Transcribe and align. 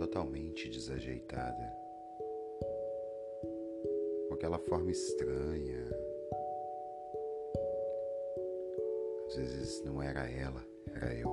totalmente 0.00 0.68
desajeitada, 0.68 1.76
com 4.28 4.34
aquela 4.34 4.58
forma 4.58 4.90
estranha. 4.90 5.86
Às 9.26 9.36
vezes 9.36 9.84
não 9.84 10.02
era 10.02 10.28
ela, 10.30 10.64
era 10.94 11.14
eu. 11.14 11.30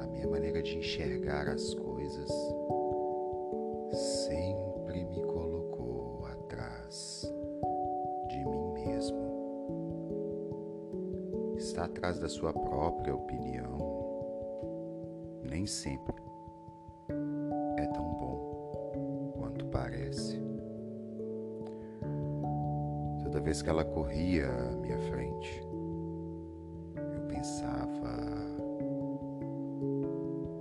A 0.00 0.06
minha 0.06 0.28
maneira 0.28 0.62
de 0.62 0.76
enxergar 0.76 1.48
as 1.48 1.74
coisas 1.74 2.30
sempre 3.92 5.04
me 5.04 5.22
colocou 5.22 6.24
atrás 6.26 7.22
de 8.28 8.44
mim 8.44 8.72
mesmo. 8.84 9.22
Está 11.56 11.84
atrás 11.84 12.18
da 12.18 12.28
sua 12.28 12.52
própria 12.52 13.14
opinião 13.14 14.01
nem 15.52 15.66
sempre 15.66 16.14
é 17.76 17.86
tão 17.88 18.04
bom 18.14 19.34
quanto 19.38 19.66
parece. 19.66 20.40
Toda 23.22 23.38
vez 23.38 23.60
que 23.60 23.68
ela 23.68 23.84
corria 23.84 24.48
à 24.48 24.76
minha 24.76 24.98
frente, 24.98 25.62
eu 26.96 27.20
pensava: 27.28 28.08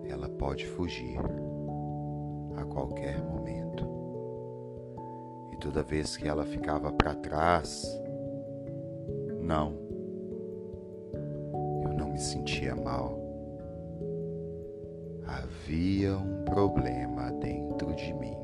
ela 0.09 0.27
pode 0.27 0.65
fugir 0.67 1.19
a 2.57 2.65
qualquer 2.65 3.23
momento. 3.23 3.87
E 5.53 5.55
toda 5.55 5.83
vez 5.83 6.17
que 6.17 6.27
ela 6.27 6.45
ficava 6.45 6.91
para 6.91 7.15
trás, 7.15 7.85
não, 9.39 9.73
eu 11.83 11.93
não 11.93 12.11
me 12.11 12.19
sentia 12.19 12.75
mal 12.75 13.20
havia 15.31 16.17
um 16.17 16.43
problema 16.43 17.31
dentro 17.33 17.95
de 17.95 18.13
mim. 18.13 18.37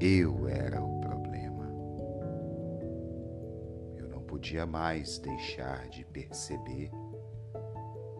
Eu 0.00 0.48
era 0.48 0.82
o 0.82 1.00
problema. 1.00 1.70
Eu 3.96 4.08
não 4.08 4.22
podia 4.22 4.66
mais 4.66 5.18
deixar 5.18 5.88
de 5.88 6.04
perceber 6.06 6.90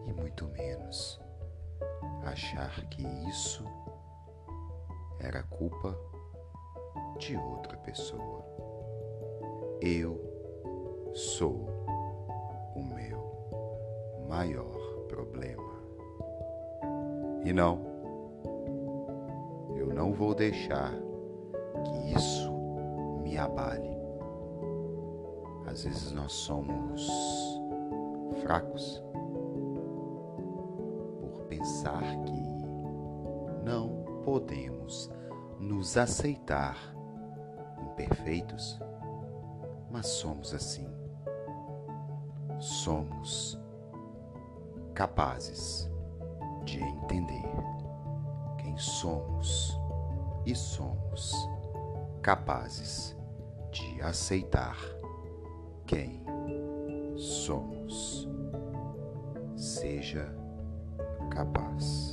e 0.07 0.13
muito 0.13 0.47
menos 0.47 1.19
achar 2.23 2.87
que 2.89 3.05
isso 3.29 3.65
era 5.19 5.43
culpa 5.43 5.97
de 7.19 7.35
outra 7.35 7.75
pessoa. 7.77 8.45
Eu 9.81 10.19
sou 11.13 11.67
o 12.75 12.83
meu 12.83 14.25
maior 14.27 14.77
problema. 15.07 15.66
E 17.47 17.53
não, 17.53 17.79
eu 19.73 19.93
não 19.93 20.11
vou 20.11 20.35
deixar 20.35 20.91
que 21.85 22.13
isso 22.13 22.51
me 23.23 23.37
abale. 23.37 23.89
Às 25.65 25.85
vezes 25.85 26.11
nós 26.11 26.33
somos 26.33 27.07
fracos 28.41 29.01
por 31.21 31.45
pensar 31.45 32.03
que 32.25 33.63
não 33.63 34.03
podemos 34.25 35.09
nos 35.57 35.95
aceitar 35.95 36.75
imperfeitos, 37.81 38.77
mas 39.89 40.05
somos 40.05 40.53
assim. 40.53 40.85
Somos 42.59 43.57
capazes 44.93 45.89
de 46.67 46.83
entender 46.83 47.49
quem 48.57 48.77
somos 48.77 49.79
e 50.45 50.53
somos 50.53 51.33
capazes 52.21 53.15
de 53.71 54.01
aceitar 54.01 54.77
quem 55.85 56.21
somos. 57.15 58.27
Seja 59.55 60.29
capaz. 61.31 62.06